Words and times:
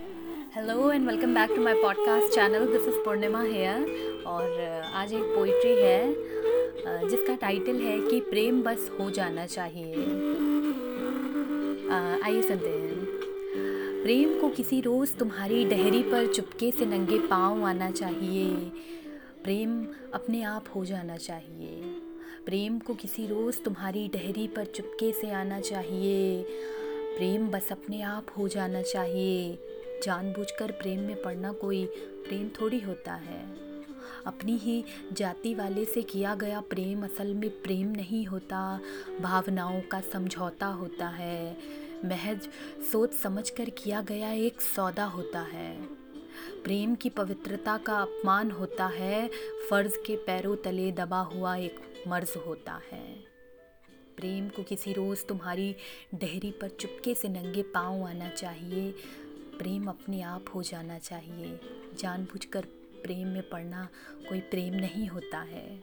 Hello 0.00 0.92
and 0.92 1.10
welcome 1.10 1.34
back 1.34 1.50
to 1.50 1.62
my 1.62 1.74
podcast 1.74 2.34
channel 2.34 2.66
this 2.66 2.82
is 2.82 3.04
Purnima 3.04 3.42
here 3.42 3.82
और 4.26 4.42
uh, 4.42 4.94
आज 4.94 5.12
एक 5.12 5.22
poetry 5.22 5.70
है 5.70 6.12
uh, 6.12 7.10
जिसका 7.10 7.34
टाइटल 7.34 7.76
है 7.76 8.10
कि 8.10 8.20
प्रेम 8.20 8.62
बस 8.62 8.90
हो 9.00 9.10
जाना 9.10 9.46
चाहिए। 9.46 9.94
Uh, 11.86 12.24
आइए 12.24 12.42
सुनते 12.42 12.68
हैं। 12.68 13.04
प्रेम 14.02 14.40
को 14.40 14.48
किसी 14.48 14.80
रोज़ 14.80 15.16
तुम्हारी 15.16 15.64
डहरी 15.64 16.02
पर 16.02 16.26
चुपके 16.26 16.70
से 16.70 16.86
नंगे 16.86 17.18
पाँव 17.18 17.64
आना 17.64 17.90
चाहिए। 17.90 18.56
प्रेम 19.44 19.86
अपने 20.14 20.42
आप 20.42 20.64
हो 20.76 20.84
जाना 20.84 21.16
चाहिए। 21.16 21.82
प्रेम 22.46 22.78
को 22.78 22.94
किसी 22.94 23.26
रोज़ 23.26 23.62
तुम्हारी 23.62 24.08
डहरी 24.08 24.46
पर 24.46 24.64
चुपके 24.64 25.12
से 25.12 25.30
आना 25.30 25.60
चाहिए। 25.60 26.42
प्रेम 27.18 27.48
बस 27.48 27.72
अपने 27.72 28.02
आप 28.02 28.26
हो 28.38 28.48
जाना 28.48 28.82
चाहिए। 28.82 29.58
जानबूझकर 30.04 30.70
प्रेम 30.70 31.00
में 31.00 31.22
पड़ना 31.22 31.52
कोई 31.52 31.86
प्रेम 31.96 32.48
थोड़ी 32.48 32.80
होता 32.80 33.14
है। 33.14 33.68
अपनी 34.26 34.56
ही 34.56 34.84
जाति 35.12 35.54
वाले 35.54 35.84
से 35.84 36.02
किया 36.02 36.34
गया 36.34 36.60
प्रेम 36.60 37.04
असल 37.04 37.34
में 37.34 37.62
प्रेम 37.62 37.88
नहीं 37.88 38.26
होता, 38.26 38.80
भावनाओं 39.20 39.80
का 39.80 40.00
समझौता 40.00 40.66
होता 40.66 41.08
है। 41.08 41.56
महज 42.04 42.48
सोच 42.92 43.12
समझकर 43.12 43.70
किया 43.70 44.00
गया 44.00 44.30
एक 44.30 44.60
सौदा 44.60 45.04
होता 45.04 45.40
है। 45.40 45.82
प्रेम 46.64 46.94
की 46.94 47.10
पवित्रता 47.10 47.76
का 47.76 47.98
अपमान 47.98 48.50
होता 48.50 48.86
है, 48.86 49.30
फ़र्ज़ 49.70 49.96
के 50.06 50.16
पैरों 50.16 50.56
तले 50.56 50.92
दबा 50.92 51.20
हुआ 51.20 51.56
एक 51.56 52.04
मर्ज 52.08 52.34
होता 52.46 52.80
है। 52.92 53.38
प्रेम 54.16 54.48
को 54.48 54.62
किसी 54.62 54.92
रोज़ 54.92 55.24
तुम्हारी 55.26 55.76
डहरी 56.14 56.50
पर 56.50 56.68
चुपके 56.68 57.14
से 57.14 57.28
नंगे 57.28 57.62
पाँव 57.62 58.04
आना 58.04 58.28
चाहिए 58.28 58.94
प्रेम 59.58 59.88
अपने 59.88 60.22
आप 60.22 60.44
हो 60.54 60.62
जाना 60.62 60.98
चाहिए। 60.98 61.60
जानबूझकर 61.98 62.64
प्रेम 63.02 63.28
में 63.28 63.48
पड़ना 63.48 63.88
कोई 64.28 64.40
प्रेम 64.40 64.74
नहीं 64.74 65.08
होता 65.08 65.38
है। 65.38 65.80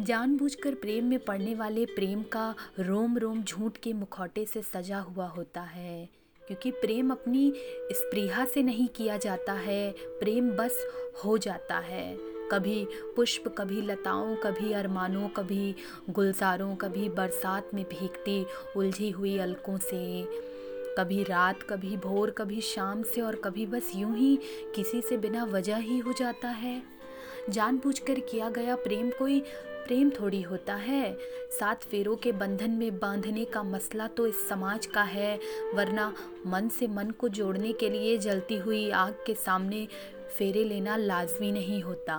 जानबूझकर 0.00 0.74
प्रेम 0.74 1.04
में 1.04 1.18
पड़ने 1.18 1.54
वाले 1.54 1.84
प्रेम 1.84 2.22
का 2.22 2.54
रोम 2.80 3.18
रोम 3.18 3.42
झूठ 3.42 3.76
के 3.76 3.92
मुखौटे 3.92 4.46
से 4.46 4.62
सजा 4.62 4.98
हुआ 4.98 5.26
होता 5.26 5.60
है। 5.60 6.08
क्योंकि 6.46 6.70
प्रेम 6.70 7.10
अपनी 7.10 7.52
स्प्रीहा 7.92 8.44
से 8.44 8.62
नहीं 8.62 8.88
किया 8.88 9.16
जाता 9.16 9.52
है, 9.52 9.94
प्रेम 9.98 10.50
बस 10.50 10.86
हो 11.24 11.38
जाता 11.38 11.78
है। 11.78 12.16
कभी 12.52 12.86
पुष्प, 13.16 13.54
कभी 13.58 13.82
लताओं, 13.82 14.36
कभी 14.36 14.72
अरमानों, 14.72 15.28
कभी 15.28 15.74
गुलजारों, 16.10 16.76
कभी 16.76 17.08
बरसात 17.08 17.70
में 17.74 17.84
भीगती, 17.84 18.46
उलझी 18.76 19.10
हुई 19.10 19.38
अलकों 19.38 19.78
से। 19.78 20.24
कभी 20.98 21.22
रात, 21.22 21.62
कभी 21.62 21.96
भोर, 21.96 22.30
कभी 22.30 22.60
शाम 22.60 23.02
से 23.02 23.20
और 23.20 23.36
कभी 23.36 23.66
बस 23.66 23.92
यूँ 23.96 24.16
ही 24.16 24.38
किसी 24.74 25.00
से 25.02 25.16
बिना 25.16 25.44
वजह 25.44 25.76
ही 25.76 25.98
हो 25.98 26.12
जाता 26.12 26.48
है। 26.48 26.82
जानबूझकर 27.50 28.20
किया 28.20 28.48
गया 28.48 28.76
प्रेम 28.76 29.10
कोई, 29.10 29.40
प्रेम 29.86 30.10
थोड़ी 30.10 30.40
होता 30.42 30.74
है। 30.74 31.16
सात 31.50 31.82
फेरों 31.82 32.16
के 32.16 32.32
बंधन 32.32 32.70
में 32.70 32.98
बांधने 32.98 33.44
का 33.44 33.62
मसला 33.62 34.06
तो 34.06 34.26
इस 34.26 34.48
समाज 34.48 34.86
का 34.86 35.02
है, 35.02 35.38
वरना 35.74 36.12
मन 36.46 36.68
से 36.68 36.86
मन 36.86 37.10
को 37.10 37.28
जोड़ने 37.28 37.72
के 37.72 37.90
लिए 37.90 38.16
जलती 38.18 38.58
हुई 38.58 38.90
आग 38.90 39.14
के 39.26 39.34
सामने 39.36 39.86
फेरे 40.38 40.64
लेना 40.64 40.96
लाजमी 40.96 41.52
नहीं 41.52 41.82
होता। 41.82 42.16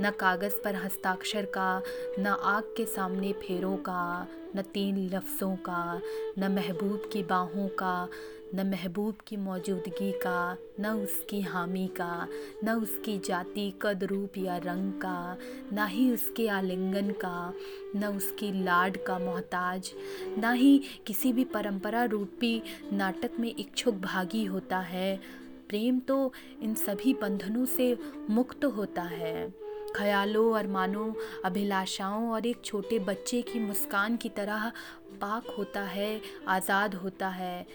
न 0.00 0.10
कागज़ 0.10 0.62
पर 0.64 0.74
हस्ताक्षर 0.74 1.44
का, 1.44 1.82
न 2.18 2.26
आग 2.26 2.62
के 2.76 2.84
सामने 2.84 3.32
फेरों 3.32 3.76
का, 3.76 4.28
न 4.56 4.62
तीन 4.62 5.10
लफ्ज़ों 5.14 5.56
का, 5.56 6.00
न 6.38 6.52
महबूब 6.52 7.10
की 7.12 7.22
बाहों 7.22 7.68
का, 7.68 8.08
न 8.54 8.66
महबूब 8.66 9.14
की 9.26 9.36
मौजूदगी 9.36 10.12
का, 10.12 10.56
न 10.80 10.86
उसकी 10.86 11.40
हामी 11.40 11.86
का, 11.86 12.28
न 12.64 12.70
उसकी 12.70 13.18
जाति, 13.18 13.74
कद, 13.82 14.04
रूप 14.04 14.38
या 14.38 14.56
रंग 14.56 14.92
का, 14.92 15.36
ना 15.72 15.84
ही 15.84 16.10
उसके 16.12 16.48
आलिंगन 16.48 17.10
का, 17.10 17.52
न 17.96 18.04
उसकी 18.04 18.64
लाड 18.64 18.96
का 19.04 19.18
मोहताज, 19.18 19.92
ना 20.38 20.52
ही 20.52 20.82
किसी 21.06 21.32
भी 21.32 21.44
परंपरा 21.44 22.04
रूपी 22.04 22.62
नाटक 22.92 23.30
में 23.40 23.54
इच्छुक 23.58 23.94
भागी 23.94 24.44
होता 24.44 24.78
है। 24.78 25.20
प्रेम 25.68 26.00
तो 26.00 26.32
इन 26.62 26.74
सभी 26.74 27.14
बंधनों 27.14 27.64
से 27.66 27.98
मुक्त 28.30 28.64
होता 28.64 29.02
है। 29.02 29.67
ख्यालों, 29.98 30.52
अरमानों, 30.54 31.12
अभिलाषाओं 31.44 32.30
और 32.30 32.46
एक 32.46 32.60
छोटे 32.64 32.98
बच्चे 32.98 33.42
की 33.42 33.58
मुस्कान 33.58 34.16
की 34.16 34.28
तरह 34.28 34.72
पाक 35.20 35.46
होता 35.58 35.80
है, 35.80 36.20
आज़ाद 36.48 36.94
होता 36.94 37.28
है। 37.28 37.66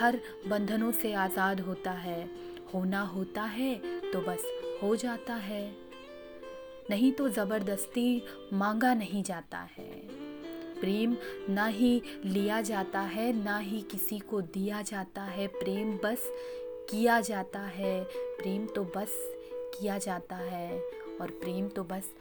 हर 0.00 0.20
बंधनों 0.48 0.92
से 0.92 1.12
आज़ाद 1.12 1.60
होता 1.60 1.90
है। 1.90 2.30
होना 2.74 3.00
होता 3.00 3.42
है 3.42 3.74
तो 4.12 4.20
बस 4.20 4.46
हो 4.82 4.96
जाता 4.96 5.34
है। 5.34 5.64
नहीं 6.90 7.12
तो 7.12 7.28
ज़बरदस्ती 7.28 8.22
मांगा 8.52 8.94
नहीं 8.94 9.22
जाता 9.22 9.58
है। 9.78 9.90
प्रेम 10.80 11.16
ना 11.50 11.66
ही 11.66 12.02
लिया 12.24 12.60
जाता 12.60 13.00
है, 13.00 13.32
ना 13.44 13.58
ही 13.58 13.80
किसी 13.82 14.18
को 14.18 14.40
दिया 14.40 14.82
जाता 14.82 15.22
है। 15.22 15.46
प्रेम 15.46 15.96
बस 16.04 16.28
किया 16.90 17.20
जाता 17.20 17.60
है। 17.60 18.04
प्रेम 18.38 18.66
तो 18.66 18.84
बस 18.84 19.14
किया 19.78 19.98
जाता 19.98 20.36
है। 20.36 21.05
और 21.20 21.30
प्रेम 21.30 21.68
तो 21.68 21.84
बस 21.84 22.14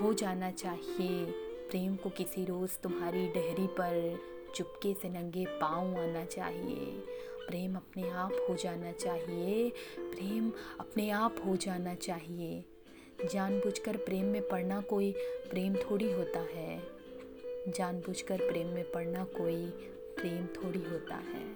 हो 0.00 0.12
जाना 0.12 0.50
चाहिए। 0.50 1.26
प्रेम 1.70 1.96
को 1.96 2.10
किसी 2.10 2.44
रोज़ 2.44 2.78
तुम्हारी 2.82 3.26
डहरी 3.26 3.66
पर 3.66 4.18
चुपके 4.54 4.94
से 4.94 5.08
नंगे 5.08 5.46
पाँव 5.46 6.00
आना 6.00 6.24
चाहिए। 6.24 7.02
प्रेम 7.48 7.76
अपने 7.76 8.10
आप 8.10 8.46
हो 8.50 8.54
जाना 8.54 8.92
चाहिए। 8.92 9.70
प्रेम 9.98 10.52
अपने 10.80 11.10
आप 11.10 11.36
हो 11.46 11.56
जाना 11.56 11.94
चाहिए। 11.94 12.64
जानबूझकर 13.32 13.96
प्रेम 13.96 14.26
में 14.26 14.48
पढ़ना 14.48 14.80
कोई 14.80 15.12
प्रेम 15.50 15.74
थोड़ी 15.74 16.12
होता 16.12 16.40
है। 16.40 16.82
जानबूझकर 17.68 18.38
प्रेम 18.38 18.66
में 18.66 18.90
पढ़ना 18.92 19.24
कोई 19.24 19.66
प्रेम 20.20 20.46
थोड़ी 20.46 20.82
होता 20.84 21.14
है। 21.14 21.54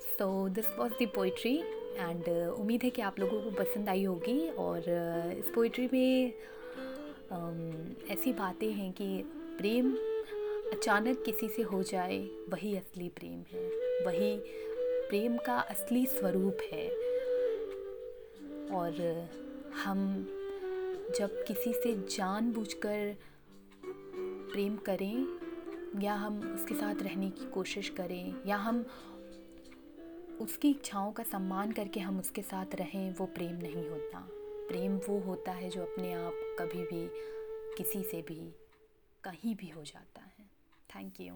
So 0.00 0.48
this 0.48 0.78
was 0.78 0.92
the 0.92 1.06
poetry 1.14 1.62
and 1.96 2.24
uh, 2.24 2.60
उम्मीद 2.60 2.82
है 2.82 2.90
कि 2.90 3.02
आप 3.02 3.18
लोगों 3.20 3.42
को 3.42 3.50
पसंद 3.50 3.88
आई 3.88 4.04
होगी 4.04 4.48
और 4.48 4.80
uh, 4.80 5.38
इस 5.38 5.50
पोइट्री 5.54 5.88
में 5.92 6.32
um, 7.26 8.10
ऐसी 8.10 8.32
बातें 8.32 8.72
हैं 8.72 8.92
कि 8.92 9.22
प्रेम 9.58 9.96
अचानक 10.72 11.22
किसी 11.22 11.48
से 11.48 11.62
हो 11.62 11.82
जाए 11.82 12.18
वही 12.48 12.76
असली 12.76 13.08
प्रेम 13.08 13.42
है। 13.52 13.68
वही 14.06 14.36
प्रेम 15.08 15.36
का 15.36 15.58
असली 15.58 16.06
स्वरूप 16.06 16.58
है। 16.72 16.88
और 18.70 19.28
हम 19.84 20.26
जब 21.18 21.44
किसी 21.44 21.72
से 21.72 21.94
जानबूझकर 21.94 23.16
प्रेम 24.52 24.76
करें 24.76 25.26
या 26.02 26.14
हम 26.14 26.54
उसके 26.54 26.74
साथ 26.74 26.94
रहने 27.02 27.30
की 27.30 27.50
कोशिश 27.50 27.88
करें 27.88 28.34
या 28.46 28.56
हम 28.56 28.86
उसकी 30.40 30.70
इच्छाओं 30.70 31.12
का 31.12 31.22
सम्मान 31.22 31.72
करके 31.72 32.00
हम 32.00 32.18
उसके 32.18 32.42
साथ 32.42 32.74
रहें, 32.74 33.14
वो 33.14 33.26
प्रेम 33.26 33.52
नहीं 33.52 33.88
होता। 33.88 34.28
प्रेम 34.68 34.96
वो 34.96 35.18
होता 35.18 35.52
है 35.52 35.70
जो 35.70 35.82
अपने 35.82 36.12
आप 36.12 36.56
कभी 36.58 36.82
भी, 36.82 37.08
किसी 37.76 38.02
से 38.02 38.22
भी, 38.22 38.54
कहीं 39.24 39.56
भी 39.56 39.68
हो 39.68 39.82
जाता 39.82 40.20
है। 40.20 40.50
Thank 40.96 41.20
you 41.20 41.34